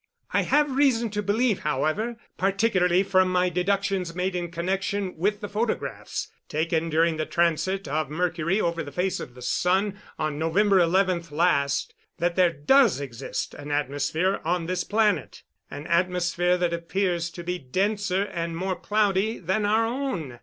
[0.33, 5.47] I have reason to believe, however, particularly from my deductions made in connection with the
[5.47, 10.79] photographs taken during the transit of Mercury over the face of the sun on November
[10.79, 17.29] 11 last, that there does exist an atmosphere on this planet an atmosphere that appears
[17.29, 20.39] to be denser and more cloudy than our own.